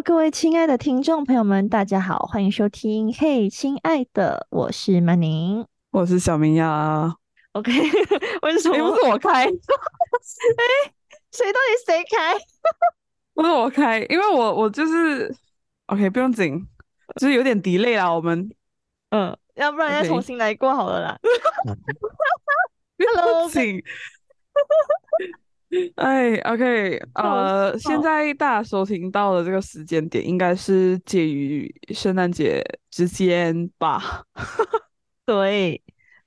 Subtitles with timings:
[0.00, 3.12] Hello，各位亲爱的听众朋友们，大家好，欢迎收听。
[3.12, 7.14] 嘿，亲爱的，我是曼宁，我是小明呀。
[7.52, 7.70] OK，
[8.40, 9.44] 为什么不是我开？
[9.44, 9.52] 哎，
[11.30, 12.34] 谁到底谁开？
[13.34, 15.36] 不是我开，因为我我就是
[15.86, 16.66] OK，不用紧，
[17.20, 18.10] 就是有点 delay 啦。
[18.10, 18.50] 我们
[19.10, 21.18] 嗯，要不然要重新来过好了啦。
[22.96, 23.82] Hello，请。
[25.94, 34.24] 哎，OK，呃，现在大家收听到的这个时间点，应该是介于圣诞节之间吧？
[35.24, 35.80] 对，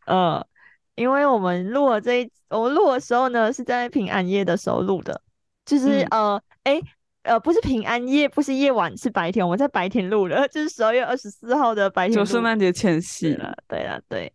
[0.05, 0.45] 呃，
[0.95, 5.21] 因为我们录了这一，我们录的时候呢，是在平安夜的时候录的，
[5.65, 6.79] 就是呃，哎，
[7.23, 14.31] 呃，不是平安夜，不是夜晚，是白天，我们在白天录的， 就是十二月二十四号的白天，就圣诞节前夕了，对了，对，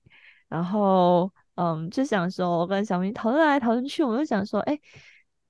[0.50, 1.32] 然后。
[1.60, 4.78] 嗯，就想说，我跟小明讨论来讨论去，我就想说，哎，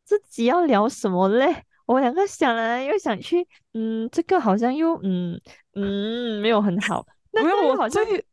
[0.05, 1.55] 自己要聊什么嘞？
[1.85, 5.39] 我们两个想来又想去，嗯，这个好像又，嗯
[5.75, 7.07] 嗯，没有很好。
[7.31, 8.25] 没有，我最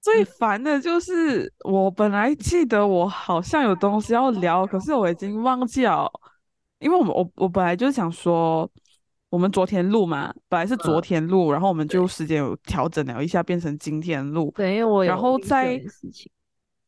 [0.00, 6.10] 最烦的就是，我本来记得我好像有东西要聊，可是我已经忘记了，
[6.80, 8.68] 因为我们我我本来就是想说，
[9.28, 14.52] 我们昨天录嘛，本来是昨天录，然后我们就时间有调整了一下，变成今天录。
[14.56, 15.80] 对，因为我然后在。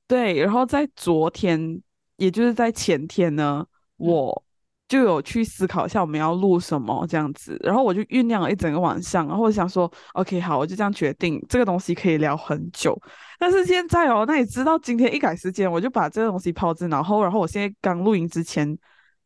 [0.07, 1.83] 对，然后在昨天，
[2.17, 4.43] 也就是在前天呢，我
[4.89, 12.97] 就有去思考一下我们要录什么这样子，然后我就酝酿了一整个晚上，然后我想说，OK，好，我就这样决定，这个东西可以聊很久。
[13.39, 18.79] 但是现在哦，那你知道今天一改时间，我就把这个东西抛之脑后，然后我现在刚录音之前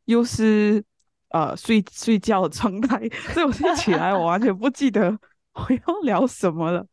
[0.07, 0.83] 又是
[1.29, 2.99] 呃睡睡觉的状态，
[3.35, 5.11] 所以我现在起来，我完全不记得
[5.53, 6.87] 我要聊什么了。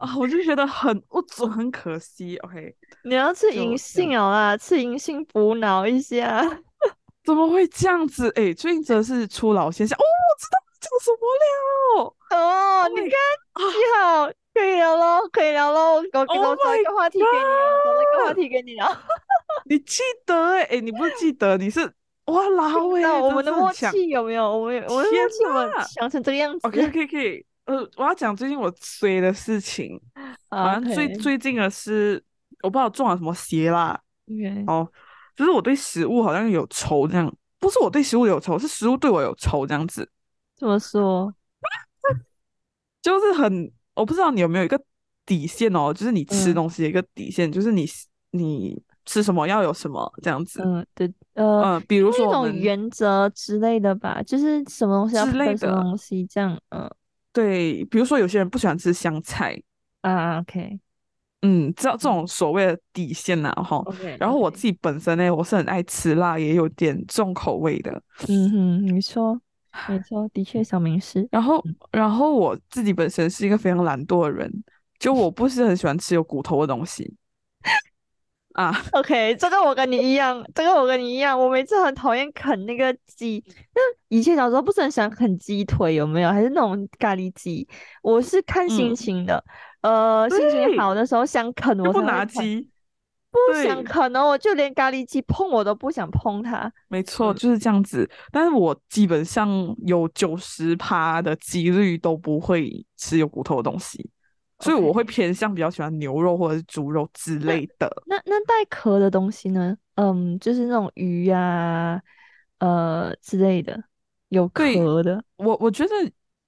[0.00, 2.36] 啊，我就觉得很不准，很可惜。
[2.38, 6.42] OK，你要吃银杏哦啦，吃银杏补脑一下。
[7.24, 8.32] 怎么会这样子？
[8.34, 9.96] 哎，最近则是初老现象。
[9.98, 12.16] 哦，我知道讲什么了。
[12.30, 13.10] 哦，你看，
[13.58, 13.64] 你
[13.98, 15.96] 好，可以聊喽，可以聊喽。
[15.96, 17.30] 我给我找一个话题给你，
[17.84, 18.96] 找一个话题给你聊。
[19.68, 21.58] 你记得哎，哎，你不记得？
[21.58, 21.80] 你是
[22.26, 24.44] 哇老哎，我们的默契有没有？
[24.56, 26.66] 我们我们默契我们想成这个样子。
[26.66, 27.44] OK，OK，OK。
[27.70, 30.00] 呃，我要讲最近我衰的事情，
[30.48, 32.20] 好像最最近的是
[32.62, 34.00] 我不知道中了什么邪啦。
[34.66, 34.90] 哦，
[35.36, 40.10] 就是我对食物好像有仇这样，不是我对食物有仇，是食物对我有仇这样子。
[40.56, 41.32] 怎么说？
[43.00, 44.80] 就是很，我不知道你有没有一个
[45.24, 47.86] 底线哦，就是你吃东西的一个底线，就是你
[48.32, 50.60] 你吃什么要有什么这样子。
[50.60, 56.90] 嗯，对，呃，比如说一种原则之类的吧，就是什么东西要配什么东西这样，嗯。
[57.32, 59.60] 对，比如说有些人不喜欢吃香菜
[60.00, 60.78] 啊，OK，
[61.42, 63.82] 嗯，知道这种所谓的底线呐，哈。
[64.18, 68.02] 然后我自己本身呢，我是很爱吃辣，也有点重口味的。
[68.28, 69.40] 嗯哼，你说，
[69.88, 71.28] 没错，的确小明是。
[71.30, 74.52] 然后，然后我自己本身是一个非常懒惰的人，
[74.98, 77.14] 就我不是很喜欢吃有骨头的东西。
[78.54, 83.42] 啊， OK，这个我跟你一样，这个我跟你一样，我每次很讨厌啃那个鸡，
[83.74, 86.30] 那以前小时候不是很喜欢啃鸡腿，有没有？
[86.30, 87.66] 还是那种咖喱鸡？
[88.02, 89.42] 我是看心情的，
[89.82, 92.68] 呃，心情好的时候想啃，我不拿鸡，
[93.30, 96.70] 不想啃呢，我就连咖喱鸡碰我都不想碰它。
[96.88, 98.10] 没错，就是这样子。
[98.32, 99.48] 但是我基本上
[99.86, 104.10] 有九十趴的几率都不会吃有骨头的东西。
[104.60, 107.90] 所以我会偏向比较喜欢牛肉或者是猪肉之类的。
[108.06, 109.76] 那那带壳的东西呢？
[109.94, 112.00] 嗯，就是那种鱼呀，
[112.58, 113.82] 呃之类的，
[114.28, 115.22] 有壳的。
[115.36, 115.90] 我我觉得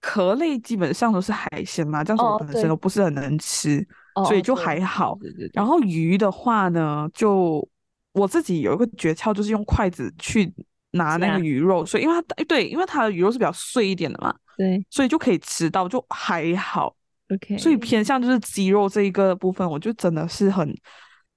[0.00, 3.86] 壳类基本上都是海鲜嘛，这样子我本身都不是很能吃，
[4.26, 5.18] 所以就还好。
[5.52, 7.66] 然后鱼的话呢，就
[8.12, 10.52] 我自己有一个诀窍，就是用筷子去
[10.90, 16.94] 拿那个鱼肉，所以因为它对，因为它的鱼肉是比较碎一点的嘛，对，所以就可以吃到，就还好。
[17.34, 20.74] OK，所以偏向就是鸡肉这一个部分，我就真的是很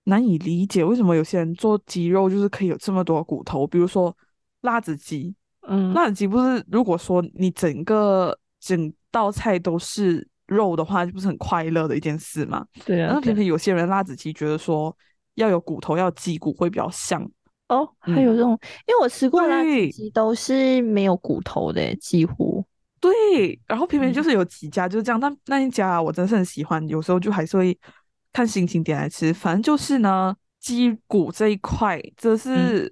[0.05, 4.15] 难以理解，为什么有些人做鸡肉就是可以有这么多骨头，比如说
[4.61, 5.33] 辣子鸡，
[5.67, 12.65] 嗯，辣子鸡不是如果说你整个整道菜都是肉的话，就不是很快乐的一件事嘛？
[12.85, 13.05] 对啊。
[13.05, 14.95] 然后偏偏有些人辣子鸡觉得说
[15.35, 17.23] 要有骨头，要鸡骨会比较香
[17.69, 17.87] 哦。
[17.99, 18.51] 还有这种，
[18.87, 22.64] 因为我吃过辣子鸡都是没有骨头的，几乎。
[23.05, 27.77] 对，然后偏偏就嗯是有几家就是这样，但那一家我真的是很喜欢，有时候就还是会
[28.33, 29.31] 看心情点来吃。
[29.31, 32.91] 反正就是呢，鸡骨这一块，这是、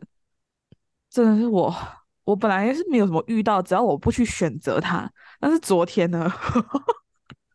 [1.09, 1.73] 真的是我
[2.25, 5.11] 我本来是没有什么遇到，只要我不去选择它。
[5.39, 6.31] 但是昨天呢，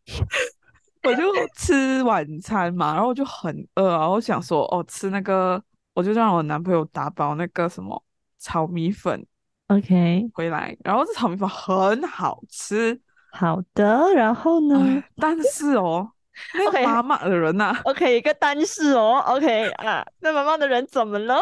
[1.03, 1.23] 我就
[1.55, 5.63] 吃晚餐嘛，然后我就很饿，然后想说哦，吃那个，
[5.93, 8.03] 我就让我男朋友打包那个什么
[8.37, 9.25] 炒米粉
[9.69, 12.99] OK，回来，然后这炒米粉很好吃。
[13.31, 16.11] 好的，然后呢哎，但是哦，
[16.55, 17.79] 那个妈妈的人呐？
[17.85, 21.35] OK，一个但是哦，OK 啊，那妈妈的人怎么了？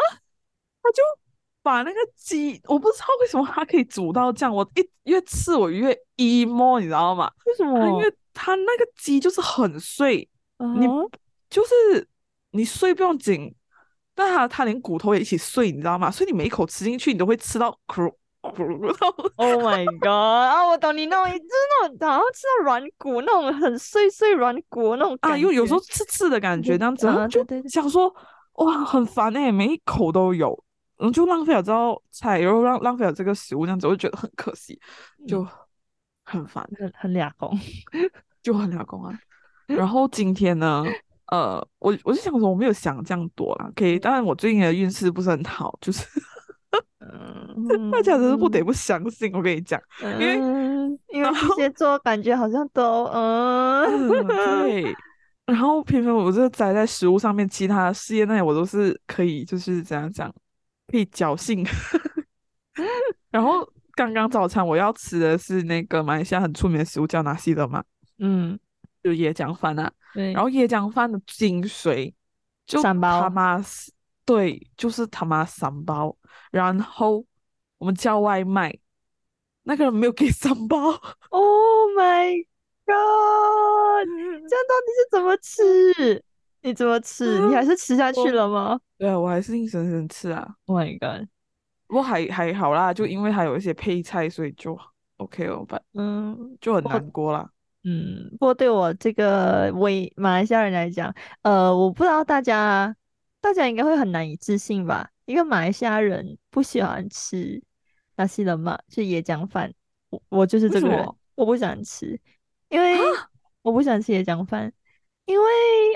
[0.82, 1.02] 他就
[1.62, 7.32] 把那个鸡，我不知道为什么它可以煮到这样，我一越吃我越 emo，你知道吗？
[7.46, 7.94] 为什么因？
[7.96, 10.28] 为他那个鸡就是很碎，
[10.76, 11.10] 你嗯
[11.48, 12.06] 就是
[12.50, 13.54] 你碎不用紧，
[14.18, 16.10] 但它它连骨头也一起碎，你知道吗？
[16.10, 18.12] 所以你每一口吃进去，你都会吃到咕
[18.42, 20.08] 咕然后 Oh my god！
[20.08, 28.12] 啊，我懂你那种，就是那种好像吃到软骨那种很碎碎软骨那种啊，感因为有时候刺刺的感觉，对这样子，然后就想说，
[28.54, 30.48] 哇，很烦哎、每一口都有，
[30.96, 34.80] 然后就浪费了这道菜，然后浪浪费了这个食物，这样子，我就觉得很可惜，
[35.28, 35.46] 就
[36.24, 37.56] 很烦，很很俩公。
[38.42, 39.16] 就很俩工啊。
[39.66, 40.82] 然后今天呢，
[41.30, 46.04] 呃，我我就想说，我没有想这样多啦，可以，当然我最近的运势不是很好，就是
[47.00, 50.34] 嗯，大家真是不得不相信，我跟你讲，因为
[51.12, 54.94] 因为然巨蟹座感觉好像都嗯，嗯，对。
[55.46, 60.30] 然后偏偏我这栽在食物上面，其他的事业那里我都是可以，就是怎样讲，
[60.88, 61.66] 可以侥幸。
[63.32, 67.82] 然后刚刚早餐我要吃的是那个马来西亚很出名的食物，叫纳西德嘛，
[68.18, 68.58] 嗯，
[69.02, 69.90] 就椰浆饭啊。
[70.14, 72.12] 对，然后椰浆饭的精髓
[72.66, 73.92] 就他妈是
[74.24, 76.16] 对，就是他妈三包。
[76.50, 77.24] 然后
[77.78, 78.76] 我们叫外卖，
[79.64, 80.76] 那个人没有给三包。
[81.30, 82.44] Oh my
[82.84, 84.08] god！
[84.48, 86.24] 这样到底是怎么吃？
[86.62, 87.38] 你怎么吃？
[87.46, 90.56] 你还是吃下 去了吗 对啊，我还是硬生生吃啊。
[90.66, 91.28] ？Oh my god！
[91.86, 94.78] 不过还还好啦，就因为还有一些配菜，所以就
[95.18, 97.48] OK 了吧，嗯就很我难过啦。
[97.84, 102.94] 嗯，不过对我这个为马来西亚人来讲，呃，我不知道大家
[103.40, 105.10] 大家应该会很难以置信吧？
[105.26, 107.62] 一个马来西亚人不喜欢吃
[108.16, 109.72] 那西人嘛，是椰浆饭，
[110.10, 112.20] 我我就是这个人我不喜欢吃，
[112.68, 112.98] 因为
[113.62, 114.72] 我不喜欢吃椰浆饭，
[115.28, 115.46] 因为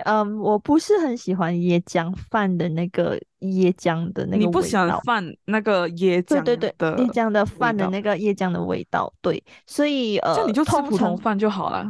[0.04, 4.86] 嗯，我不是很喜欢椰浆饭的那个椰浆的那个味你不喜欢。
[5.04, 11.88] 饭那个椰浆对对对，椰浆的饭的那个椰浆的味道，对，所以呃，这样你就吃普通饭就好了。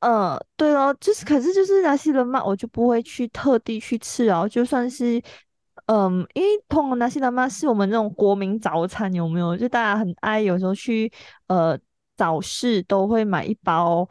[0.00, 5.20] 呃，对哦，就是可是就是那西人嘛，我就不会去特地去吃哦，就算是，
[5.86, 9.54] 嗯，因为通常那西人嘛是我们那种国民早餐，有没有？
[9.54, 11.12] 就大家很爱，有时候去
[11.48, 11.78] 呃
[12.16, 14.08] 早市都会买一包，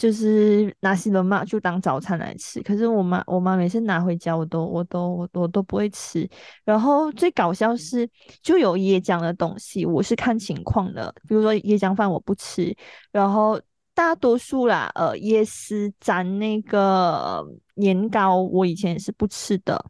[0.00, 2.62] 就是拿西人嘛就当早餐来吃。
[2.62, 6.26] 可是我妈我妈每次拿回家，我都我都我我都不会吃。
[6.64, 8.08] 然后最搞笑是，
[8.42, 12.74] 就有椰浆的东西，我是看情况的，比如说椰浆饭我不吃，
[13.12, 13.60] 然后
[13.94, 19.84] 大多数啦，呃，椰丝沾那个呃年糕，我以前也是不吃的。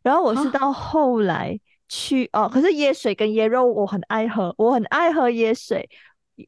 [0.00, 1.58] 然后我是啊到后来
[1.88, 5.90] 去哦，可是椰水跟椰肉我很爱喝，我很爱喝椰水，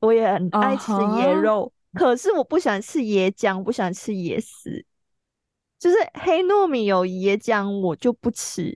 [0.00, 4.84] 我也很爱吃椰肉，可是我不喜欢吃椰浆，不喜欢吃椰丝，
[5.80, 8.72] 就是黑糯米有椰浆我就不吃，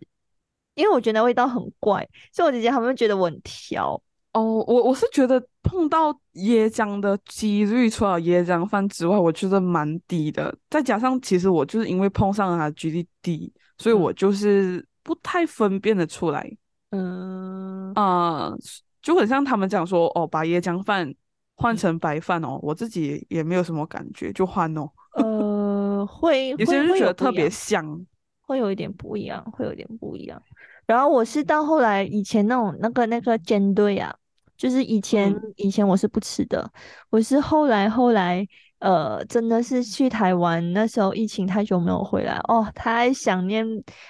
[0.75, 4.02] 因为我觉得味道很怪，所以我姐姐他们会觉得我很挑。
[4.33, 10.52] 哦，我我是觉得碰到椰浆的几率，除了椰浆饭之外，我觉得蛮低的。
[10.69, 16.50] 再加上其实我就是因为碰上了它的几率低，所以嗯我就是不太分辨得出来。
[16.91, 18.52] 嗯，啊、
[19.00, 21.14] 就很像他们讲说，哦，把椰浆饭
[21.56, 24.88] 换嗯成白饭哦，我自己也没有什么感觉，就换哦。
[25.16, 28.06] 呃，会 有些人觉得特别有不一样香，
[28.40, 30.42] 会有一点不一样，会有点不一样。
[30.87, 34.12] 然后我是到后来以前那种那个那个煎堆啊，
[34.56, 36.68] 就是以前、嗯以前我是不吃的，
[37.11, 38.47] 我是后来后来
[38.80, 43.64] 呃真的是去台湾那时候疫情太久没有回来哦，太想念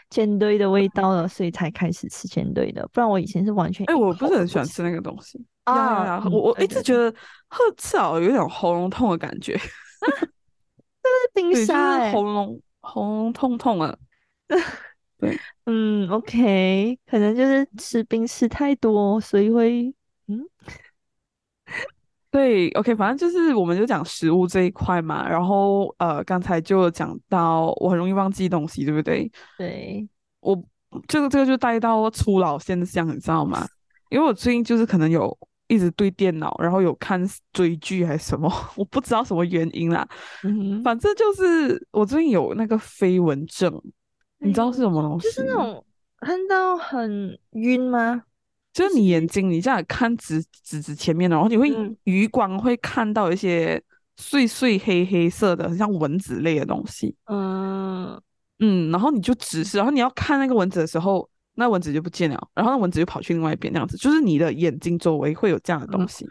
[0.09, 5.45] 煎堆的味道了，所以才开始吃煎堆的，不然我以前是完全哎，一我不是很喜欢吃吃那个东西。
[5.65, 6.23] 啊，呀！
[6.25, 7.11] 嗯我我一直觉得
[7.49, 9.69] 喝吃了有点喉咙痛的感觉， 是
[11.35, 13.97] 冰沙喉咙喉咙痛痛啊。
[15.19, 15.39] 对。
[15.67, 19.95] 嗯，OK，可能就是吃冰吃太多，所以会
[20.27, 20.45] 嗯
[22.33, 29.31] 对，OK，反正就是我们就讲食物这一块嘛，然后呃，刚才就讲到我很容易忘记东西，对不对？
[29.57, 30.09] 对，
[30.41, 30.61] 我
[31.07, 33.65] 这个这个就带到初老现象，你知道吗？
[34.09, 35.39] 因为我最近就是可能有
[35.69, 40.07] 一直对电脑，然后有看追剧还是什么， 我不知道什么原因啦。
[40.45, 43.73] 嗯，反正就是我最近有那个飞蚊症，
[44.39, 45.27] 你知道是什么东西？
[45.29, 45.85] 就是那种
[46.19, 48.23] 看到很晕吗？
[48.73, 51.71] 就是你眼睛，你这样看直直直前面，然后你会
[52.05, 53.83] 余光会看到一些
[54.17, 57.15] 碎碎黑黑色的，很像蚊子类的东西。
[57.27, 58.21] 嗯
[58.61, 66.29] 嗯，然后你就直视，然后你要看那个蚊子的时候，那蚊子就不见了，然后那蚊子就跑去另外一边，那样子，就是你的眼睛周围会有这样的东西。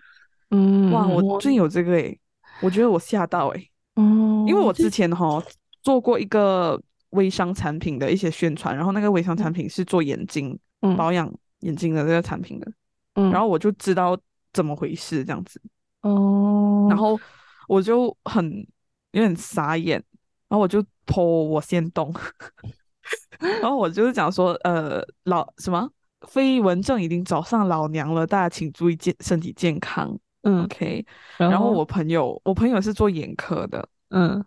[0.50, 2.20] 嗯，哇，我最近有这个诶，
[2.62, 3.70] 我觉得我吓到诶。
[3.96, 5.42] 哦，因为我之前哈
[5.82, 10.58] 做过一个微商产品的一些宣传，然后那个微商产品是做眼睛
[10.98, 11.32] 保养。
[11.62, 12.72] 眼睛的这个产品的，
[13.14, 14.18] 嗯，然后我就知道
[14.52, 15.62] 怎么回事这样子，
[16.02, 17.20] 哦，然后
[17.68, 18.68] 我就很
[19.12, 20.04] 有点傻眼，
[20.48, 22.12] 然后我就剖我先动，
[23.40, 25.90] 然后我就是讲说，呃，老什么？
[26.28, 31.06] 飞蚊症已经找上老娘了，大家请注意健身体健康，嗯，OK，
[31.38, 34.44] 然后我朋友，我朋友是做眼科的，嗯。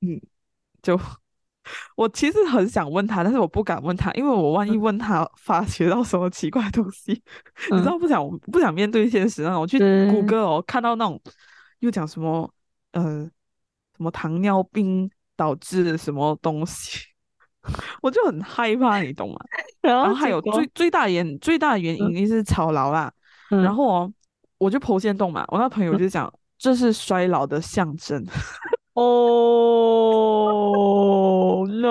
[0.00, 0.20] 嗯，
[0.82, 0.98] 就。
[1.94, 7.12] 我其实很想问他，但是我不敢问他，因为我万一问他发觉到什么奇怪东西，
[7.70, 9.60] 你知道不想不想面对现实那种。
[9.60, 9.78] 我去
[10.10, 11.20] 谷歌哦，看到那种
[11.80, 12.50] 又讲什么
[12.92, 13.30] 呃
[13.94, 16.98] 什么糖尿病导致的什么东西，
[18.00, 19.38] 我就很害怕，你懂吗？
[19.82, 23.12] 然后还有最最大原最大的原因一定是操劳啦。
[23.48, 24.12] 然后哦，
[24.58, 28.24] 我就剖线洞嘛，我那朋友就讲这是衰老的象征。
[28.94, 29.04] 哦
[31.68, 31.90] ，no！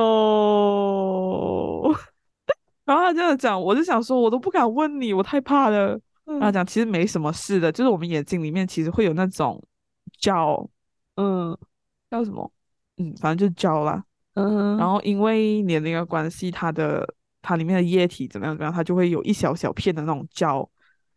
[2.85, 5.99] 然后他这样讲，我就想说，我都不敢问你，我太怕了。
[6.39, 9.63] 他讲其实没什么事的，就是我们眼睛里面其实会有那种
[10.19, 10.69] 胶，
[11.15, 11.57] 嗯，
[12.11, 12.51] 叫什么？
[12.97, 14.03] 嗯，反正就是胶啦。
[14.39, 17.05] 嗯，然后因为年龄的关系，它的
[17.41, 20.67] 它里面的液体怎么样怎么样，它就会有一小小片的那种胶。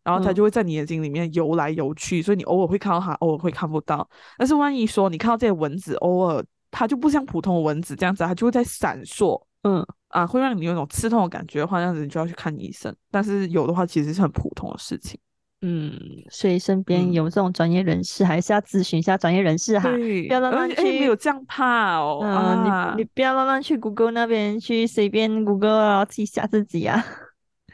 [0.04, 4.10] 然后它就会在你眼睛里面游来游去，所以你偶尔会看到它，偶尔会看不到。
[4.36, 12.92] 但是万一说你看到这些蚊子，偶尔它就不像普通的蚊子这样子，它就会在闪烁，嗯啊，会让你有种刺痛的感觉的话，这样子你就要去看医生。
[13.12, 15.16] 但是有的话，其实是很普通的事情。
[15.64, 15.92] 嗯，
[16.28, 19.88] 所以身边有这种专业人士，还是要咨询一下专业人士哈。
[19.88, 22.20] 对，不要乱乱去，没有这样怕哦。
[22.20, 27.04] 啊，你你不要乱乱去 Google 那边去随便 Google 啊，自己吓自己啊。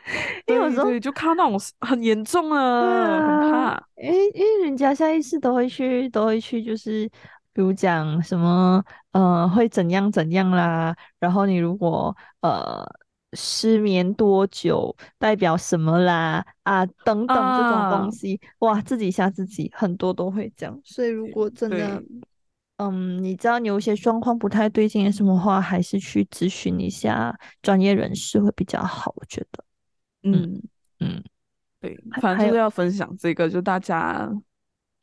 [0.47, 3.83] 因为有时候就看那种很严重啊，很怕。
[3.97, 7.09] 因为因为人家下意识都会去，都会去，就是
[7.53, 12.87] 比如讲什么呃会怎样怎样啦，然后你如果呃
[13.35, 20.81] 失眠多久代表什么啦啊等等这种东西，哇自己吓自己，很多都会这样。
[20.85, 22.03] 所以如果真的
[22.79, 29.65] 嗯你知道你有些状况不太对劲什么话，还是去咨询一下专业人士会比较好，我觉得。
[30.23, 30.63] 嗯
[31.01, 31.23] 嗯，
[31.81, 34.31] 对，反正就是要分享这个，就大家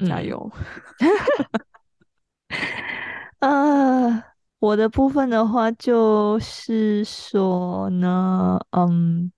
[0.05, 0.51] 加油。
[3.39, 4.23] 呃，
[4.65, 9.31] 我的部分的话就是说呢，嗯，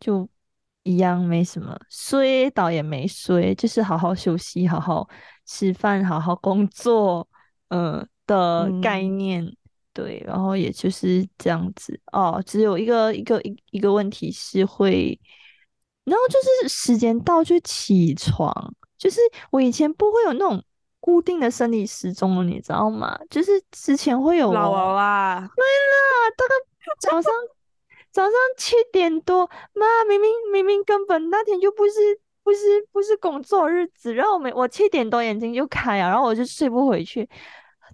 [0.00, 0.26] 就
[0.82, 5.06] 一样没什么，睡倒也没睡，就是好好休息，好好
[5.44, 7.28] 吃饭，好好工作，
[7.68, 9.54] 嗯的概念。
[9.92, 12.42] 对，然后也就是这样子哦。
[12.46, 15.20] 只有一个一个一一个问题是会，
[16.04, 20.64] 然后就是时间到就起床，就是我以前不会有那种
[21.02, 23.18] 固定的生理时钟你知道吗？
[23.28, 26.54] 就是之前会有老啦，对啦，大概
[27.00, 27.32] 早上
[28.12, 31.92] 早上七点多，妈明明明明根本那天就不是
[32.44, 32.58] 不是
[32.92, 37.28] 不是工作日子，然后我没我七点多眼睛就开啊，然后我就睡不回去。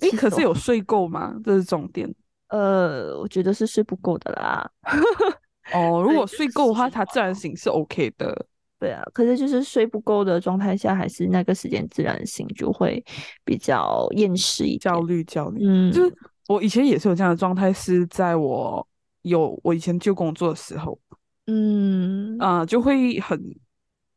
[0.02, 1.34] 你，可是有睡够吗？
[1.42, 2.14] 这是重点。
[2.50, 4.70] 呃，我觉得是睡不够的啦。
[5.72, 8.46] 哦，如果睡够的话，他自然醒是 OK 的。
[8.78, 13.04] 对啊，可是就是睡不够的状态下，还是那个时间自然醒就会
[13.44, 15.66] 比较厌食一点，焦虑焦虑。
[15.66, 16.14] 嗯，就是
[16.48, 18.86] 我以前也是有这样的状态，是在我
[19.22, 20.98] 有我以前就工作的时候，
[21.46, 23.40] 嗯啊，就会很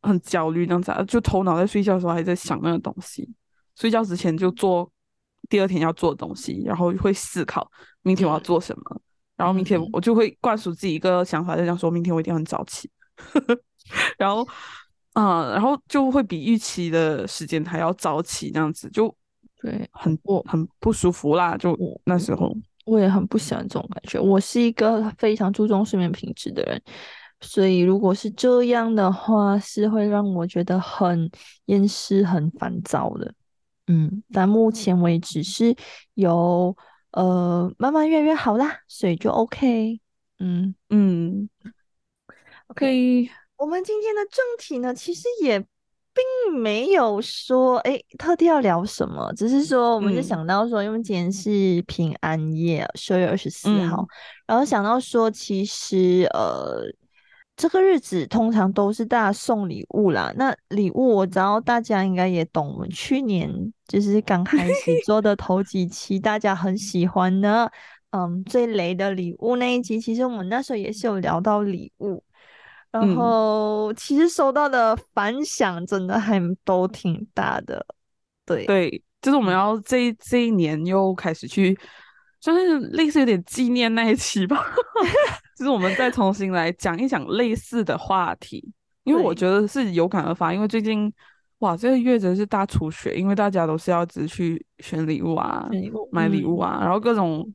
[0.01, 3.30] 很焦虑，这样子，就头脑在睡觉的时候还在想那个东西，
[3.75, 4.91] 睡觉之前就做。
[5.50, 7.70] 第二天要做的东西，然后会思考
[8.03, 9.01] 明天我要做什么，
[9.36, 12.89] 然后明天我就会灌输自己一个想法，就想说明天我一定要很早起，
[14.17, 14.47] 然后
[15.13, 19.13] 啊，然后就会比预期的时间还要早起，这样子就
[19.61, 21.57] 对，很不很不舒服啦。
[21.57, 24.19] 就那时候我也很不喜欢这种感觉。
[24.19, 26.81] 我是一个非常注重睡眠品质的人，
[27.41, 31.29] 所以如果是这样的话，是会让我觉得很
[31.65, 33.33] 厌世、很烦躁的。
[33.88, 35.75] 嗯，但目前为止是
[36.13, 36.75] 有
[37.11, 40.00] 呃慢慢越来越好啦，所以就 OK。
[40.39, 41.50] 嗯嗯
[42.67, 43.29] ，OK。
[43.62, 54.08] 我们今天的正题呢，其实也并没有说哎特地要聊什么，只是说我们就嗯想到说，因为今天是平安夜，十二月二十四号，嗯
[54.48, 56.82] 然后想到说，其实呃，
[57.56, 60.34] 这个日子通常都是大家送礼物啦。
[60.36, 63.48] 那礼物我知道大家应该也懂，我们去年
[63.88, 67.72] 就是刚开始 做的头几期，大家很喜欢的，
[68.10, 72.24] 嗯，最雷的礼物那一集，其实我们那时候也是有聊到礼物。
[72.91, 73.15] 然嗯。
[73.15, 77.86] 后其实收到的反响真的还都挺大的，
[78.45, 79.55] 对，对，就是我们嗯。
[79.55, 81.77] 要这这一年又开始去，
[82.39, 84.62] 算是类似有点纪念那一期吧，
[85.57, 91.12] 就是我们再重新来讲一讲类似的话题，因为我觉得是有感而发，因为最近
[91.60, 95.69] 哇这个月真是大出血，因为大家都是要只去选礼物啊、
[96.12, 96.67] 买礼物嗯。
[96.67, 97.48] 啊，然后各种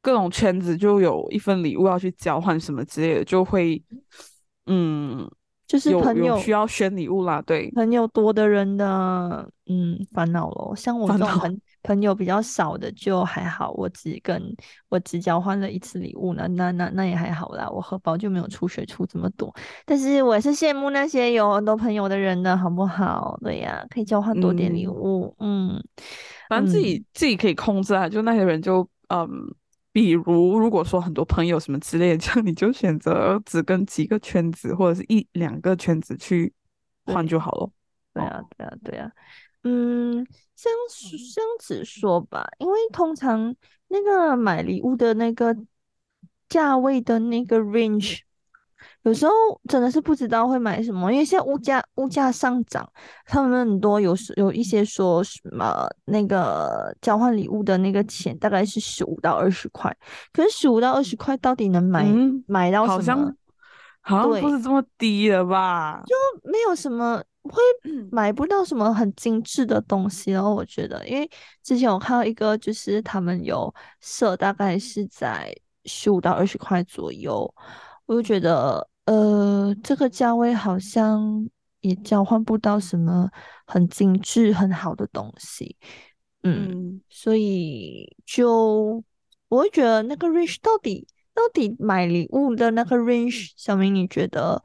[0.00, 3.82] 各种圈子就有一份礼物要去交换什么之类的，就会
[4.66, 5.30] 嗯
[5.66, 14.40] 就是有朋友有需要选礼物啦，对，朋友多的人的嗯烦恼咯，像我这种朋 朋友比较少的就还好，我只跟
[14.88, 19.52] 我只交换了一次礼物呢，那那那也还好啦，我荷包就没有出血出这么多。
[19.84, 23.36] 但是我也是羡慕那些有很多朋友的人的好不好？
[23.42, 25.82] 对呀，可以交换多点礼嗯物，嗯，
[26.48, 29.28] 反正自己、嗯自己可以控制啊，就那些人就嗯，
[29.96, 36.52] 比如如果说很多朋友什么之类的， 这样你就选择只跟几个圈子或者是一两个圈子去
[37.06, 37.64] 换就好了。
[37.64, 37.72] 哦
[38.12, 39.10] 对啊，对啊，对啊，
[39.62, 43.56] 嗯，这样说这样子说吧，因为通常
[43.88, 45.56] 那个买礼物的那个
[46.46, 48.18] 价位的那个 range，
[49.06, 49.32] 有时候
[49.68, 52.90] 真的是不知道会买什么，因为现在物价物价上涨，
[53.24, 59.96] 他们很多有时有一些说什么那个交换礼物的那个钱大概是十五到二十块，
[60.32, 63.36] 可是十五到二十块到底能买、嗯，买到什么好像？
[64.00, 66.02] 好像不是这么低的吧？
[66.04, 66.14] 就
[66.50, 67.60] 没有什么会
[68.10, 71.30] 买不到什么很精致的东西然后我觉得，因为
[71.62, 75.52] 之前我看到一个，就是他们有设大概是在
[75.84, 77.52] 十五到二十块左右，
[78.06, 81.48] 我就觉得，呃，这个价位好像
[81.80, 83.30] 也交换不到什么
[83.64, 85.76] 很精致、很好的东西，
[86.42, 89.02] 嗯，嗯，所以就
[89.48, 94.60] 我会觉得那个 range 到底到底买礼物的那个 range，小明你觉得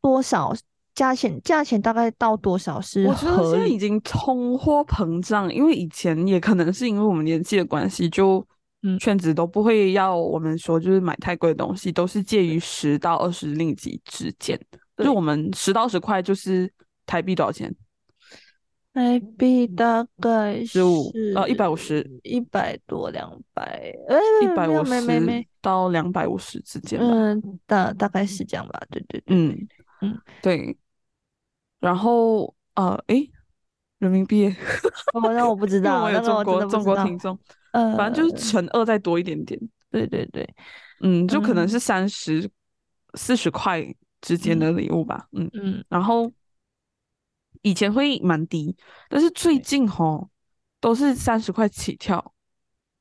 [0.00, 0.52] 多少
[0.94, 1.40] 价钱？
[1.42, 3.50] 价钱大概到多少是我觉得？
[3.50, 8.44] 现在已经通货膨胀，因为以前也可能是因为我们年纪的关系，就
[8.82, 14.58] 嗯圈子都不会要我们说就是买太贵的东西，都是介于十到二十令吉之间。
[14.96, 16.70] 对就我们十到十块就是
[17.06, 17.74] 台币多少钱？
[18.94, 27.06] 台币大概十五呃一百五十一百多两百，哎，一百五十没没没，到两百五十之间吧。
[27.06, 29.68] 嗯，大大概是这样吧，对对对，嗯
[30.02, 30.76] 嗯，对。
[31.80, 33.30] 然后呃，诶，
[33.98, 34.56] 人民币耶，
[35.14, 37.38] 哦，那我不知道， 中那我真国中的不知道，国听众，
[37.72, 39.60] 呃，反正就是乘二再多一点点。
[39.90, 40.48] 对对对，
[41.02, 42.48] 嗯，就可能嗯是三十、
[43.12, 43.84] 四十块
[44.22, 45.26] 之间的礼物吧。
[45.32, 46.32] 嗯，嗯，然后
[47.60, 48.74] 以前会蛮低，
[49.10, 50.30] 但是最近吼
[50.80, 52.32] 都是三十块起跳，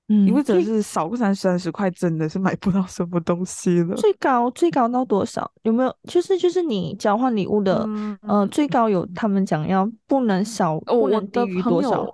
[0.10, 3.96] 嗯，因为真的是少个三三十块，真的是买不到什么东西了。
[3.96, 5.50] 最高最高到多少？
[5.64, 5.96] 有没有？
[6.04, 12.06] 就是就是你交换礼物的，嗯，呃，最高有他们讲要不能少，哦，不能低于多少？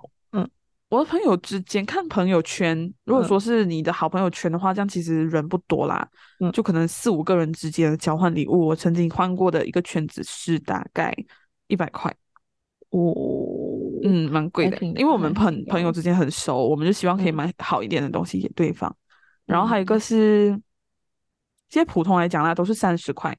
[0.88, 6.08] 我的朋友之间看朋友圈，如果嗯说是你的好朋友圈的话，这样其实人不多啦，
[6.40, 8.66] 嗯就可能四五个人之间的交换礼物。
[8.66, 11.14] 我曾经换过的一个圈子是大概
[11.66, 12.14] 一百块。
[12.90, 13.14] 哦
[14.02, 18.94] 嗯，蛮贵的，因为我们朋朋友之间很熟，我们就希望可以嗯买好一点的东西给对方。
[19.44, 20.48] 然后还有一个嗯是，
[21.68, 23.36] 现在普通来讲啦，都是三十块，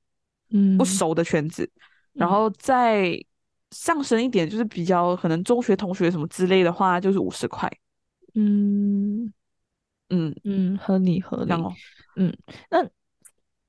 [0.52, 1.68] 嗯不熟的圈子，
[2.14, 3.20] 然嗯后再
[3.72, 7.72] 上升一点，就是比较可能中学同学什么之类的话，就是五十块。
[8.36, 9.32] 嗯
[10.10, 11.54] 嗯，嗯，合理合理。
[12.16, 12.36] 嗯，
[12.70, 12.84] 那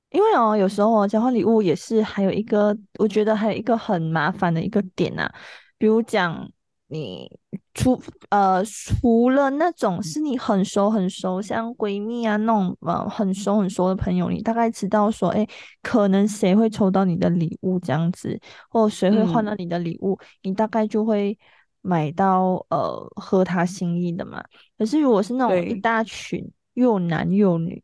[0.09, 5.33] 因为哦，有时候哦，交换礼物也是还有一个，我觉得还有一个很麻烦的一个点啊，
[5.77, 6.51] 比如讲
[6.91, 7.39] 你
[7.73, 15.47] 除呃除了那种是你很熟很熟，像闺蜜啊那种呃很熟很熟的朋友，你大概知道说，哎，
[15.81, 18.37] 可能谁会抽到你的礼物这样子，
[18.69, 19.55] 或谁会换到嗯。
[19.59, 21.37] 你的礼物，你大概就会
[21.81, 24.43] 买到呃合他心意的嘛。
[24.77, 27.81] 可是如果是那种一大群又男又女，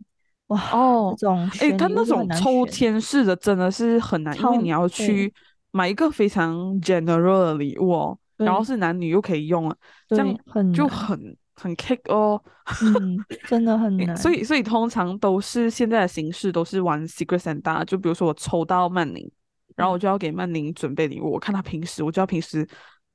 [0.48, 5.34] 哇，哦这种哎，他那种抽签式的真的是很难，因为你要去
[5.72, 9.76] 买一个非常 general 的礼物哦，然后是男女又可以用了，
[10.08, 12.42] 这样就很就很很 kick 哦。
[12.84, 14.18] 嗯，真的很诶难。
[14.18, 19.32] 所以所以通常都是现在的形式都是玩 Secret Santa，就比如说我抽到曼宁，
[19.76, 21.32] 然后我就要给曼宁准备礼物。
[21.32, 22.68] 我看他平时，我就要平时，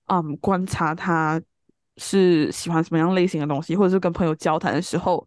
[0.06, 1.40] 嗯，观察他
[1.98, 5.26] 是喜欢什么样类型的东西，或者是跟朋友交谈的时候，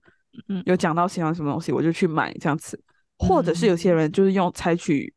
[0.49, 2.81] 嗯，有讲到喜欢什么东西，我就去买这样子。
[3.17, 5.13] 或者是有些人就是用采取，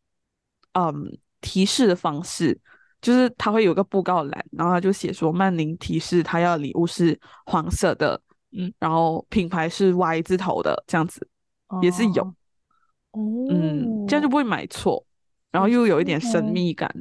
[0.74, 0.94] 嗯，
[1.40, 2.56] 提示的方式，
[3.00, 8.20] 就是他会有个布告栏，然后他就写说曼宁提示他要礼物是黄色的，
[8.52, 11.26] 嗯，然后品牌是 Y 字头的，这样子
[11.82, 12.22] 也是有，
[13.12, 15.04] 哦，嗯，这样就不会买错，
[15.50, 16.92] 然后又有一点神秘感。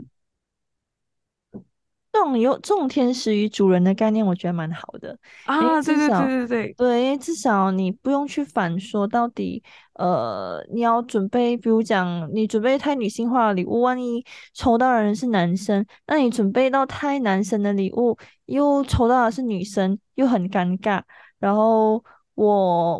[2.17, 5.79] 这种有这种天使与主人的概念，我觉得蛮好的啊！
[5.83, 9.61] 对对对对对对，至少你不用去反说到底，
[9.93, 14.25] 呃，你要准备，比如讲你准备太女性化的礼物，万一
[14.55, 20.99] 抽到的人是男生，那你准备到太男生的礼物，又抽到的是女生，又很尴尬。
[21.37, 22.03] 然后
[22.33, 22.45] 我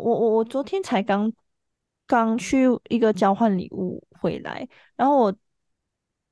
[0.00, 1.32] 我我昨天才刚
[2.06, 5.34] 刚去一个交换礼物回来，然后我。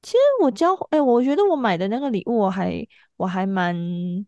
[0.07, 3.75] 其实我交哎，我觉得我买的那个礼物，我还我还蛮，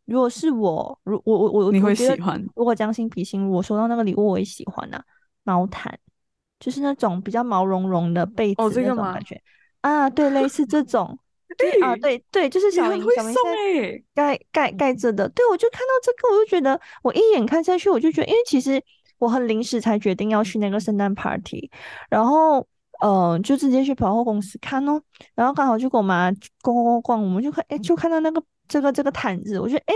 [0.07, 2.45] 如果是我，如我我我你会喜欢？
[2.57, 5.01] 如果将心比心，我收到那个礼物，我也喜欢呐。
[5.45, 5.97] 毛毯，
[6.59, 9.41] 就是那种比较毛茸茸的被子那种感觉
[9.83, 11.17] 啊，对，类似这种
[11.81, 13.41] 啊，对对，就是小明小明在
[14.13, 15.29] 盖盖盖着的。
[15.29, 18.83] 对，我就看到这个，我就觉得我一眼看下去，我就觉得，因为其实
[19.19, 21.71] 我很临时才决定要去那个圣诞 party，
[22.11, 22.67] 然后。
[23.01, 25.01] 呃，就直接去百货公司看哦，
[25.35, 26.31] 然后刚好就跟我妈
[26.63, 29.95] 逛逛逛逛，我们就看，哎，就看到那个这个这个毯子，我觉得，哎，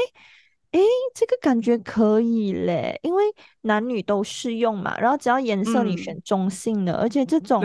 [0.73, 0.81] 哎，
[1.15, 3.23] 这个感觉可以嘞，因为
[3.63, 7.61] 男女都适用嘛，然后只要颜色你选中性的，而且这种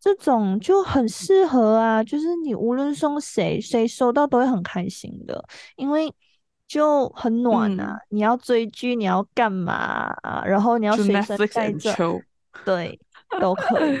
[0.00, 5.42] 这种就很适合啊，就是你无论送谁，谁收到都会很开心的，
[5.76, 6.12] 因为
[6.66, 7.98] 就很暖啊。
[8.10, 9.72] 你要追剧，你要干嘛
[10.22, 10.42] 啊？
[10.44, 11.94] 然后你要随身带着，
[12.64, 12.98] 对，
[13.40, 13.96] 都可以。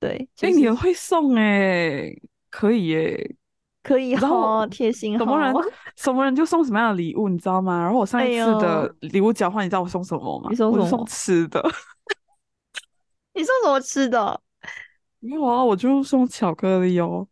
[0.00, 2.10] 对，哎，你会送哎，
[2.50, 3.36] 可以耶，
[3.82, 5.18] 可以好贴心。
[5.18, 5.54] 什么人
[5.96, 7.82] 什么人就送什么样的礼物，你知道吗？
[7.82, 10.48] 然后我上一次的礼物交换，你知道我送什么吗？
[10.50, 10.86] 你送什么？
[10.86, 11.60] 送吃的。
[13.34, 14.40] 你送什么吃的？
[15.20, 17.26] 没有啊，我就送巧克力哦。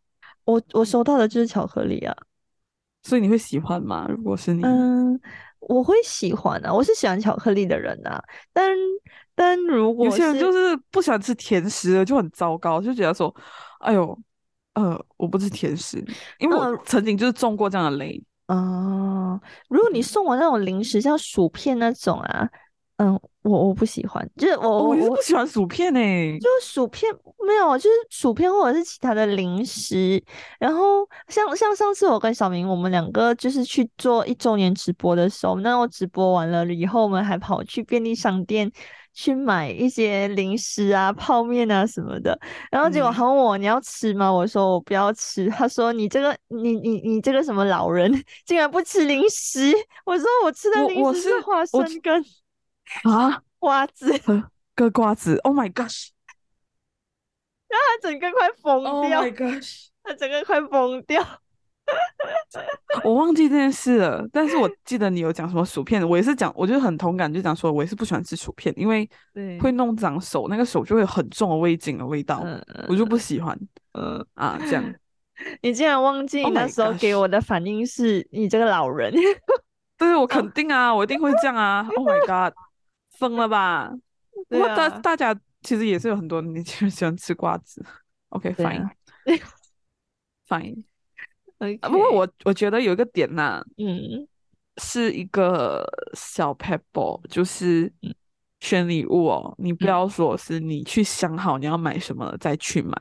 [0.44, 2.14] 我我收到的就是巧克力啊。
[3.04, 4.06] 所以你会喜欢吗？
[4.08, 5.20] 如果是你，嗯，
[5.60, 8.70] 我会喜欢啊，我是喜欢巧克力的人啊，但。
[9.38, 13.34] 但如果有些人就是不喜欢吃甜食的，就很糟糕，就觉得说，
[13.80, 14.18] 哎呦，
[14.72, 16.02] 呃，我不吃甜食，
[16.38, 19.38] 因为我曾经就是中过这样的雷哦。
[19.68, 22.48] 如果你送我那种零食，像薯片那种啊。
[22.98, 27.12] 嗯，我我不喜欢，就是我我是不喜欢薯片诶，就薯片
[27.46, 30.22] 没有，就是薯片或者是其他的零食。
[30.58, 38.72] 然后像像上次我跟小明，我们两个就是去做一周年直播的时候，那我直播完了以后，我们还跑去便利商店
[39.12, 42.38] 去买一些零食啊、泡面啊什么的。
[42.70, 44.32] 然后结果他问我你要吃吗？
[44.32, 45.50] 我说我不要吃。
[45.50, 48.10] 他说你这个你你你这个什么老人
[48.46, 49.70] 竟然不吃零食？
[50.06, 52.24] 我说我吃的零食是花生跟。
[53.04, 54.12] 啊，瓜子，
[54.74, 56.08] 割瓜子，Oh my gosh！
[57.68, 59.86] 然后他整个快疯掉，Oh my gosh！
[60.02, 61.22] 他整个快疯掉。
[63.04, 69.08] 我忘记这件事了，但是我记得你有讲什么薯片，我也是讲，我就很同感，就讲说我也是不喜欢吃薯片，因为
[69.60, 72.44] 会弄脏手，那个手就会很重的味精的味道，
[72.88, 73.56] 我就不喜欢。
[73.92, 74.94] 嗯啊，这样。
[75.62, 79.12] 你竟然忘记你那时候给我的反应是你这个老人？
[79.98, 82.54] 对，我肯定啊，我一定会这样啊！Oh my god！
[83.18, 83.92] 疯了吧？
[84.48, 87.84] 不过大大家其实也是有很多年轻人喜欢吃瓜子。
[88.28, 90.84] OK，fine，fine。
[91.80, 94.28] 不过我我觉得有一个点呐，嗯，
[94.76, 97.90] 是一个小 pebble，就是
[98.60, 102.92] 选礼物哦，你不要说是你去想好你要买什么再去买。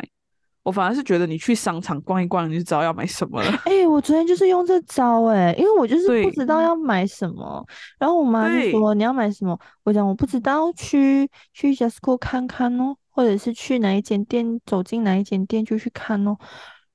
[0.66, 3.52] 我反而是觉得你去商场逛一逛，你就知道要买什么了。
[3.66, 7.64] 哎，我昨天就是用这招哎，因为我就是不知道要买什么，
[8.00, 16.36] 然后我妈就说你要买什么，我讲我不知道，去去 Justco 看看哦，或者是去哪一间店，走进哪一间店就去看哦。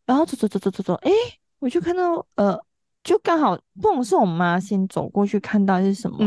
[0.04, 1.12] 然后走走走走走走，哎，
[1.60, 2.58] 我就看到呃，
[3.04, 6.18] 就刚好不懂是我妈先走过去看到是什么，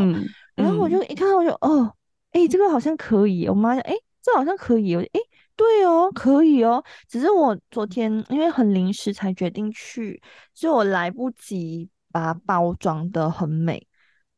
[0.56, 1.94] 然后我就一看到我就哦，
[2.32, 5.20] 哎，这个好像可以，我妈讲哎，这好像可以，我哎。
[5.56, 6.84] 对哦，可以哦。
[7.08, 10.22] 只是我昨天因为很临时才决定去，
[10.54, 13.86] 所以我来不及把包装的很美，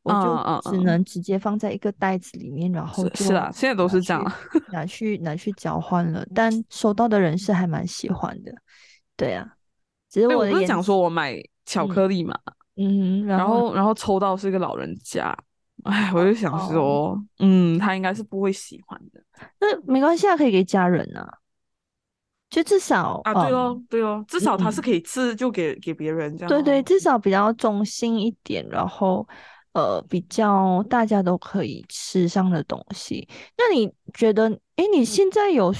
[0.02, 4.32] 我就只能直接放在一个袋子里面，然后是啊，现在都是这样，
[4.72, 6.26] 拿去拿去交换了。
[6.34, 8.52] 但收到的人是还蛮喜欢的，
[9.16, 9.48] 对啊。
[10.10, 12.38] 只是我不是讲说我买巧克力嘛，
[12.76, 15.36] 嗯，然后然后抽到是一个老人家。
[15.86, 19.22] 哎，我就想说，嗯，他应该是不会喜欢的。
[19.60, 21.26] 那没关系啊，可以给家人啊。
[22.48, 26.48] 就至少啊，对哦，对哦，至少他是可以吃，就给给别人这样。
[26.48, 29.26] 对对，至少比较中性一点，然后
[29.72, 33.28] 呃，比较大家都可以吃上的东西。
[33.58, 35.74] 那你觉得，哎，你现在有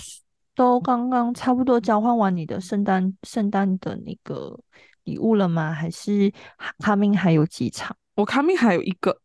[0.56, 4.58] 都刚刚差不多交换完你的圣诞圣诞的那个
[5.04, 5.72] 礼物了吗？
[5.72, 6.32] 还是
[6.80, 7.96] 卡明还有几场？
[8.16, 9.16] 我卡明还有一个，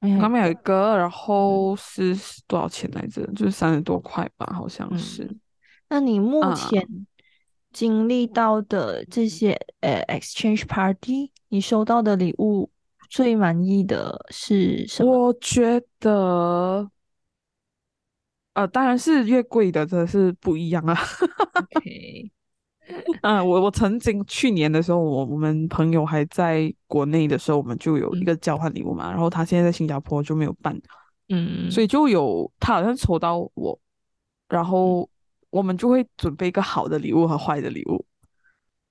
[0.00, 3.26] 卡明有一个，然后是多少钱来着？
[3.34, 5.28] 就是三十多块吧，好像是。
[5.88, 6.86] 那你目前
[7.72, 12.70] 经历到的这些呃 exchange party，你收到的礼物
[13.10, 15.10] 最满意的是什么？
[15.28, 16.90] 我觉得，
[18.54, 20.94] 呃，当然是越贵的，真的是不一样啊。
[21.74, 22.30] OK，
[23.22, 29.10] 嗯， 我我曾经去年的时候，我我们朋友还在国内的时候，我们就有一个交换礼物嘛。
[29.10, 30.80] 然后他现在在新加坡就没有办，
[31.28, 33.78] 嗯，所以就有他好像抽到我，
[34.48, 35.08] 然后。
[35.50, 38.04] 我们就会准备一个好的礼物和坏的礼物，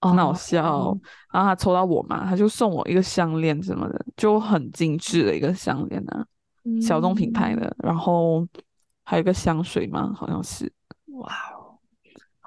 [0.02, 0.98] 很好笑。
[1.32, 6.26] 然后他抽到我嘛，他就送我一个项链什么的，就很精致的一个项链啊，
[6.82, 7.72] 小众品牌的。
[7.84, 8.44] 然后
[9.04, 10.66] 还有一个香水嘛，好像是。
[11.20, 11.57] 哇哦，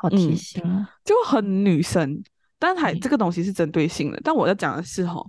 [0.01, 2.23] 好贴心啊，就很女生。
[2.59, 4.21] 但还这个东西是针对性的。
[4.25, 5.25] 但我要讲的是哈，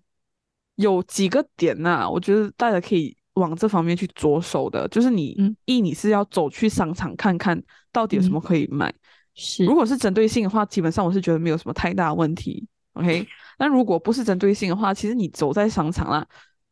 [0.75, 3.15] 有几个点呐，我觉得大家可以。
[3.35, 8.93] 往这方面去着手的，就是你一你是要走去商场看看到底有什么可以买。
[9.33, 12.67] 是，如果是针对性的话，基本上我是觉得没有什么太大问题。
[12.91, 13.25] OK，
[13.57, 16.27] 那如果不是针对性的话，其实你走在商场啦，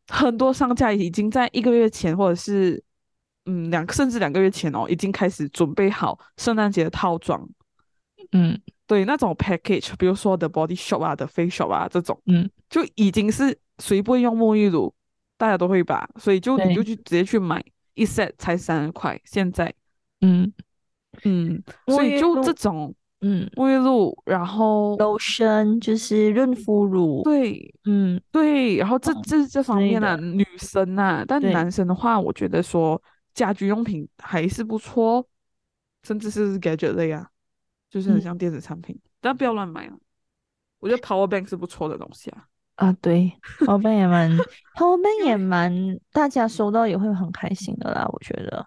[0.08, 2.80] 很多商家已经在一个月前或者是
[3.46, 7.42] 嗯两甚至两个月前哦，已经开始准备好圣诞节的套装。
[8.32, 14.94] 嗯，对，那种 package，比如说 The body shop 啊 The Face Shop 啊这种，嗯，就已经是谁不会用沐浴乳？
[15.36, 17.64] 大家都会吧，所以就你就去直接去买
[17.94, 19.20] 一 set 才三十块。
[19.24, 19.72] 现在，
[20.20, 20.52] 嗯。
[21.24, 28.18] 嗯，所以就这种，嗯，沐浴露，然后 lotion 就是润肤乳，对，嗯。
[28.30, 33.02] 对，然后这这这方面啊，女生啊，但男生的话，我觉得说
[33.34, 35.26] 家居用品还是不错，
[36.04, 37.26] 甚至是 gadget 类啊，
[37.90, 39.94] 就是很像电子产品，但不要乱买啊。
[40.78, 42.46] 我觉得 power bank 是不错的东西啊。
[42.76, 44.30] 啊，对，Power Bank 也蛮
[44.74, 48.06] ，Power Bank 也蛮，大家收到也会很开心的啦。
[48.10, 48.66] 我觉得，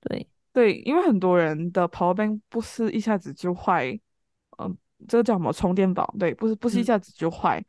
[0.00, 3.96] 对对，因为很多人的 Power Bank 不是一下子就坏，
[4.58, 6.12] 嗯，这个叫什么充电宝？
[6.18, 7.64] 对，不是不是一下子就坏，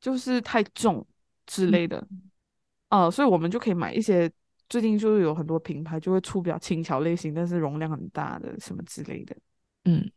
[0.00, 1.06] 就是太重
[1.46, 2.04] 之类的。
[2.88, 4.28] 呃，所以我们就可以买一些，
[4.68, 9.36] 最近就是有很多品牌就会出比较轻巧类型，但是容量很大的什么之类的。
[9.84, 10.10] 嗯，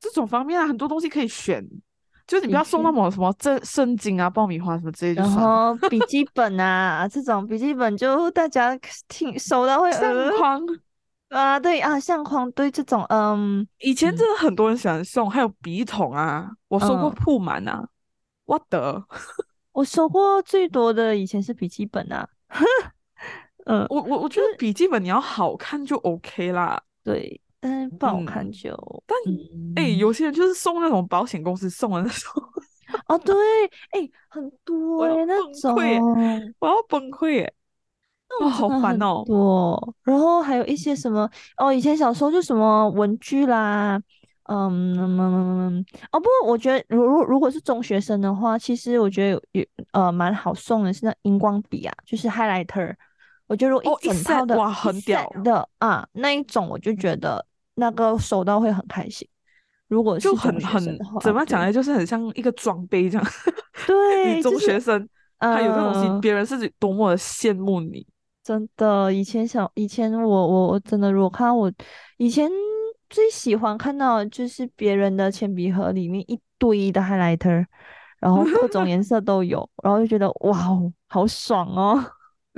[0.00, 1.66] 这种方面啊，很多东西可以选。
[2.26, 10.62] 就你不要送那么什么这圣经啊、爆米花什么之类，然后笔记本啊这种笔记本就大家挺收到会相框。
[11.30, 17.88] 啊，对啊相框对这种嗯，以前真的很多人喜欢送，还有笔筒啊，我收过铺满啊，
[18.44, 19.02] 我的，
[19.72, 22.28] 我收过最多的以前是笔记本啊，
[23.64, 27.40] 嗯，我我我觉得笔记本你要好看就 OK 啦，对。
[27.60, 28.70] 但是不好看就，
[29.06, 29.16] 但
[29.76, 32.42] 哎，有些人就是送那种保险公司送的那种，
[33.06, 33.34] 哦对，
[33.90, 35.74] 哎，很多哎那种，
[36.60, 37.52] 我要崩溃哎，
[38.40, 44.00] 哇，好烦哦，多，然后还有一些什么哦，以前小时候就什么文具啦，
[44.44, 52.94] 嗯，哦，不过我觉得如如如果是中学生的话，其实我觉得有有呃蛮好送的是那荧光笔啊，就是 highlighter。
[53.46, 57.44] 我觉得如果一整套的哇很屌的啊那一种，我就觉得
[57.78, 59.26] 那个收到会很开心。
[59.88, 60.84] 如果就很很
[61.22, 61.72] 怎么讲呢？
[61.72, 63.26] 就是很像一个装备这样。
[63.86, 68.06] 对，中学生他有这东西，别人是多么的羡慕你。
[68.42, 71.72] 真的，以前小以前我我我真的，如果看到我
[72.18, 72.50] 以前
[73.08, 77.64] 最喜欢看到就是别人的铅笔盒里面一堆的 highlighter，
[78.20, 82.04] 然后各种颜色都有，然后就觉得哇哦，好爽哦。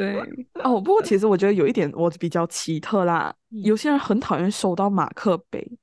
[0.00, 5.78] 对 哦，不过其实我觉得有一点我比较奇特啦，有些人很讨厌收到马克杯。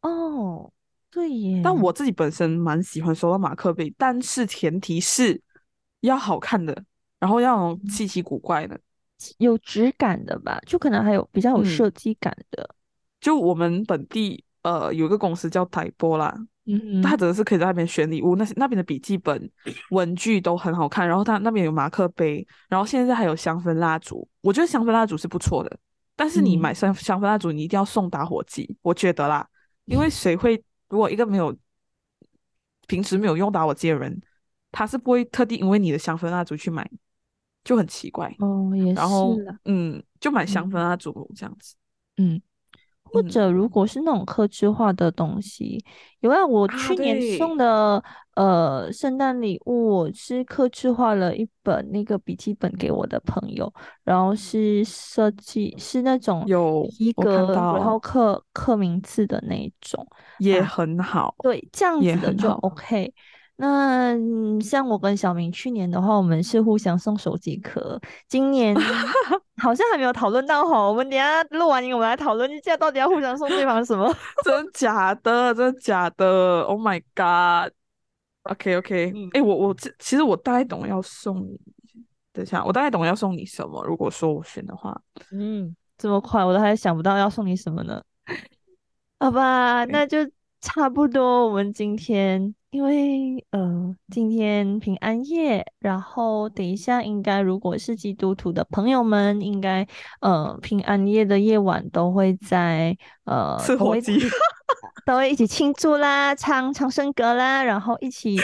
[0.00, 0.72] 哦，
[1.10, 1.60] 对耶。
[1.62, 5.40] 但我自己本身蛮喜欢收到马克杯，但是前提是
[6.00, 6.84] 要好看的，
[7.20, 8.78] 然后要稀奇古怪的，
[9.38, 12.68] 有质感的吧，就可能还有比较有设计感的。
[13.20, 16.36] 就我们本地呃有一个公司叫台波啦。
[16.66, 19.50] 嗯，他真的是可以在那边选礼物，那那边的笔记本、
[19.90, 21.06] 文具都很好看。
[21.06, 24.26] 然后他那边有马克杯，然后现在还有香氛蜡烛。
[24.40, 25.78] 我觉得香氛蜡烛是不错的，
[26.16, 28.76] 但是你买香香氛蜡烛，你一定要送打火机。
[28.82, 29.46] 我觉得啦，
[29.84, 31.54] 因为谁会如果一个没有
[32.86, 34.20] 平时没有用打火机的人，
[34.72, 36.88] 他是不会特地因为你的香氛蜡烛去买，
[37.62, 38.72] 就很奇怪哦。
[38.74, 41.74] 也是，然后嗯，就买香氛蜡烛这样子。
[42.16, 42.40] 嗯，
[43.14, 45.78] 或或者如果是那种刻制化的东西，
[46.20, 48.02] 因为我去年送的
[48.34, 53.72] 呃圣诞礼物，我是刻制化了一本那个笔记本给我的朋友，
[54.02, 60.04] 然后是设计是那种有一格，然后刻刻名字的那种，
[60.38, 61.36] 也很好。
[61.38, 63.14] 对，这样子的就 OK。
[63.56, 64.12] 那
[64.60, 68.00] 像我跟小明去年的话，我们是互相送手机壳。
[68.28, 68.74] 今年
[69.62, 74.12] 好像还没有讨论到哈，我们等下录完音，我们来讨论一下到底要互相送对方什么？
[74.44, 75.54] 真假的？
[75.54, 81.58] 真假的？Oh my god！OK OK，哎，我我这其实我大概懂要送你，
[82.32, 83.84] 等一下，我大概懂要送你什么。
[83.84, 88.02] 如果说我选的话，嗯，这么快我都还想不到要送你什么呢？
[89.20, 90.18] 好吧，那就
[90.64, 92.54] 差不多，我们今天。
[92.70, 99.86] 因为呃，今天平安夜，然后等一下应该如果是基督徒的朋友们，应该
[100.20, 102.96] 呃平安夜的夜晚都会在
[103.26, 104.18] 呃吃火鸡
[105.06, 108.36] 都会一起庆祝啦，唱唱圣歌啦，然后一起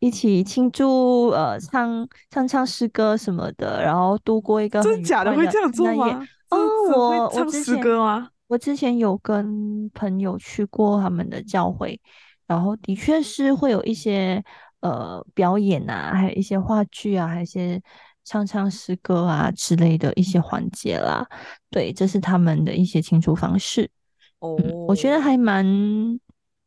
[0.00, 6.26] 一起庆祝呃唱唱唱诗歌什么的，然后度过一个真假的会这样做吗？
[6.50, 6.58] 哦，
[6.92, 8.30] 我我之前吗？
[8.46, 12.00] 我之前有跟朋友去过他们的教会。
[12.48, 14.40] 然后的确是会有一些
[14.78, 17.82] 呃表演啊，还有一些话剧啊，还有一些
[18.22, 21.26] 唱唱诗歌啊之类的一些环节啦。
[21.70, 23.90] 对，这是他们的一些庆祝方式。
[24.38, 24.54] 哦，
[24.86, 25.66] 我觉得还蛮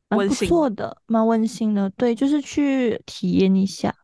[0.10, 1.90] 蛮不错的，蛮温馨的。
[1.92, 3.96] 对，就是去体验一下，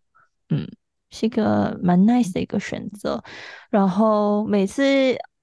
[0.48, 0.66] 嗯，
[1.10, 3.22] 是一个蛮 nice 的一个选择。
[3.70, 4.82] 然后每次。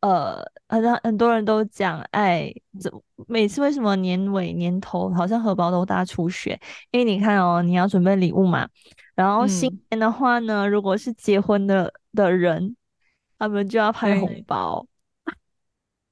[0.03, 2.93] 呃，很多很多人都讲，哎，这
[3.29, 6.61] 每次为什么年尾年头好像荷包都大出血？
[6.91, 8.69] 因为你看哦，你要准备礼物嘛，
[9.15, 12.75] 然后新年的话呢，如果是结婚的的人，
[13.39, 14.85] 他们就要拍红包，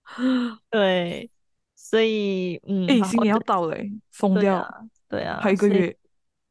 [0.71, 1.29] 对，
[1.75, 3.77] 所以嗯，哎，新年要到了，
[4.13, 4.65] 疯掉，
[5.09, 5.97] 对啊，还一个月，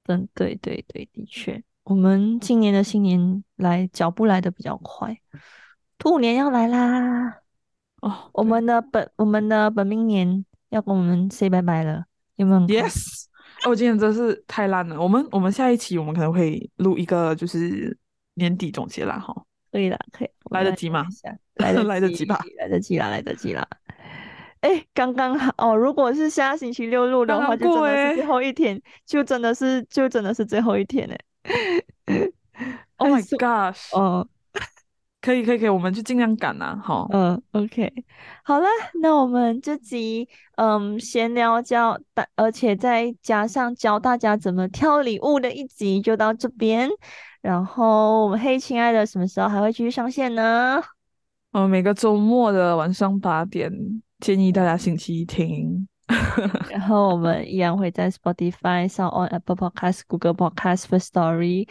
[0.07, 5.17] 嗯，对对对，的确，我们今年的新年来脚步来的比较快。
[5.99, 7.41] 兔年要来啦！
[8.01, 12.05] 哦，我们的本我们的本命年要跟我们 say 拜拜了，
[12.37, 13.25] 有没有？Yes，
[13.67, 14.99] 我今天真是太烂了。
[14.99, 17.95] 我们我们下一期我们可能会录一个就是
[18.35, 19.35] 年底总结啦，哈。
[19.71, 21.05] 可以啦，可以来得及吗？
[21.55, 22.39] 来得 来得及吧？
[22.57, 23.67] 来得及啦，来得及啦。
[24.61, 25.75] 哎，刚刚好哦。
[25.75, 31.19] 如果是下星期六录的话，就真的是最后一天，就真的是就真的是最后一天哎。
[32.95, 33.95] Oh my gosh！
[33.95, 34.25] 哦。
[35.21, 37.91] 可以可以可以，我们就尽量赶呐，好，嗯，OK，
[38.43, 38.65] 好了，
[39.01, 46.89] 那我们这集嗯闲聊教大，而且再加上教大家怎么挑礼物的一集就到这边，
[47.41, 50.81] 然后我们嘿亲爱的什么时候还会继续上线呢？
[51.51, 53.71] 嗯，每个周末的晚上八点，
[54.19, 55.87] 建议大家星期一听。
[56.71, 61.67] 然后我们依然会在 Spotify 上、On Apple Podcast、Google Podcast、For Story。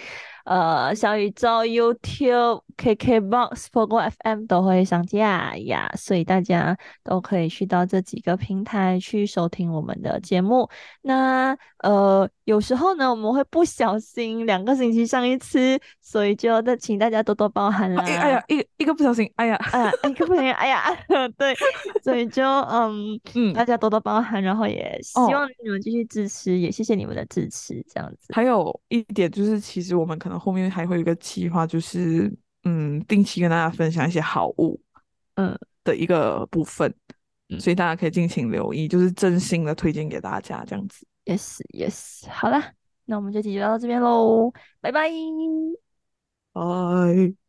[0.49, 10.67] 呃，小宇宙、YouTube、KKBox、Pogo FM 都会上架呀，所以大家都可以去到这几个平台去收听我们的节目。
[11.03, 18.03] 那呃，有时候呢，我们会不小心两个星期上一次，所以就再请大家多多包涵啦。
[18.05, 20.83] 哎呀，一一个不小心，哎呀，哎呀，一个不小心，哎呀，
[21.37, 21.55] 对，
[22.03, 28.33] 所以就嗯嗯，大家多多包涵，然后也希望你们继续支持，也谢谢你们的支持，这样子。
[28.33, 30.38] 还有一点就是，其实我们可能。
[30.39, 32.33] 后面还会有一个计划，就是
[32.65, 34.81] 嗯，定期跟大家分享一些好物，
[35.35, 36.95] 嗯的一个部分，
[37.59, 41.07] 所以大家可以尽情留意，就是真心的推荐给大家这样子。
[41.25, 42.73] Yes, yes，好了，
[43.05, 45.11] 那我们这期就到这边喽，拜拜，
[46.53, 47.48] 拜。